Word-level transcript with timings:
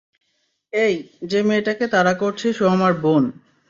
এই, 0.73 0.95
যে 1.23 1.39
মেয়েটাকে 1.43 1.85
তাড়া 1.87 2.13
করছিস 2.13 2.55
ও 2.61 2.65
আমার 2.67 2.93
বোন। 3.01 3.23